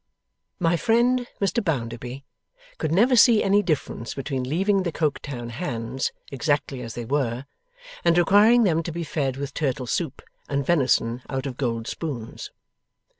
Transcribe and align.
Mr 0.59 0.79
friend 0.79 1.27
Mr 1.39 1.63
Bounderby 1.63 2.25
could 2.79 2.91
never 2.91 3.15
see 3.15 3.43
any 3.43 3.61
difference 3.61 4.15
between 4.15 4.43
leaving 4.49 4.81
the 4.81 4.91
Coketown 4.91 5.49
'hands' 5.51 6.11
exactly 6.31 6.81
as 6.81 6.95
they 6.95 7.05
were, 7.05 7.45
and 8.03 8.17
requiring 8.17 8.63
them 8.63 8.81
to 8.81 8.91
be 8.91 9.03
fed 9.03 9.37
with 9.37 9.53
turtle 9.53 9.85
soup 9.85 10.23
and 10.49 10.65
venison 10.65 11.21
out 11.29 11.45
of 11.45 11.55
gold 11.55 11.85
spoons. 11.85 12.49